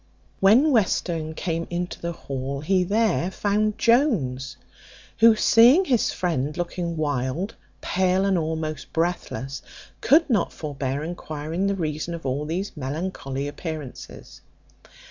[0.39, 4.57] When Western came into the hall, he there found Jones;
[5.19, 9.61] who seeing his friend looking wild, pale, and almost breathless,
[10.01, 14.41] could not forbear enquiring the reason of all these melancholy appearances.